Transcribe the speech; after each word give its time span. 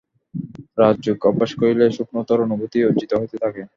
রাজযোগ 0.77 1.17
অভ্যাস 1.29 1.51
করিলে 1.59 1.85
সূক্ষ্মতর 1.97 2.37
অনুভূতি 2.45 2.77
অর্জিত 2.87 3.11
হইতে 3.19 3.37
থাকে। 3.43 3.61